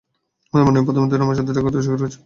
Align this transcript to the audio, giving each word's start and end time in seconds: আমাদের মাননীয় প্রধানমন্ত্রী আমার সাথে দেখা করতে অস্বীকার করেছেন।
আমাদের 0.51 0.65
মাননীয় 0.65 0.85
প্রধানমন্ত্রী 0.87 1.17
আমার 1.27 1.37
সাথে 1.39 1.49
দেখা 1.49 1.63
করতে 1.63 1.77
অস্বীকার 1.79 1.99
করেছেন। 2.01 2.19